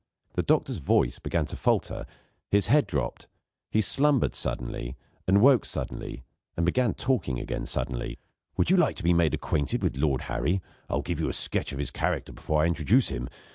[0.33, 2.07] The doctor's voice began to falter,
[2.49, 3.27] his head dropped;
[3.69, 4.95] he slumbered suddenly
[5.27, 6.23] and woke suddenly,
[6.57, 8.17] and began talking again suddenly.
[8.57, 10.59] "Would you like to be made acquainted with Lord Harry?
[10.89, 13.29] I'll give you a sketch of his character before I introduce him.